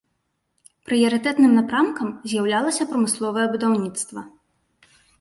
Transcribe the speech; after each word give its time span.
Прыярытэтным 0.89 1.51
напрамкам 1.59 2.07
з'яўлялася 2.33 2.83
прамысловае 2.95 3.47
будаўніцтва. 3.55 4.29